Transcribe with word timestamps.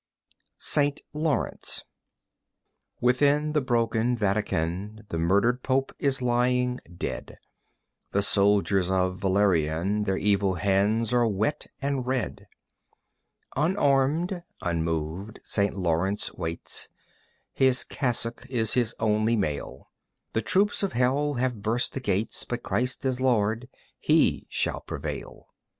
St. 0.57 0.99
Laurence 1.13 1.85
Within 3.01 3.53
the 3.53 3.61
broken 3.61 4.17
Vatican 4.17 5.05
The 5.09 5.19
murdered 5.19 5.61
Pope 5.61 5.93
is 5.99 6.23
lying 6.23 6.79
dead. 6.97 7.37
The 8.09 8.23
soldiers 8.23 8.89
of 8.89 9.19
Valerian 9.19 10.05
Their 10.05 10.17
evil 10.17 10.55
hands 10.55 11.13
are 11.13 11.27
wet 11.27 11.67
and 11.83 12.07
red. 12.07 12.47
Unarmed, 13.55 14.41
unmoved, 14.63 15.39
St. 15.43 15.75
Laurence 15.77 16.33
waits, 16.33 16.89
His 17.53 17.83
cassock 17.83 18.47
is 18.49 18.73
his 18.73 18.95
only 18.99 19.35
mail. 19.35 19.91
The 20.33 20.41
troops 20.41 20.81
of 20.81 20.93
Hell 20.93 21.35
have 21.35 21.61
burst 21.61 21.93
the 21.93 21.99
gates, 21.99 22.43
But 22.43 22.63
Christ 22.63 23.05
is 23.05 23.21
Lord, 23.21 23.69
He 23.99 24.47
shall 24.49 24.81
prevail. 24.81 25.45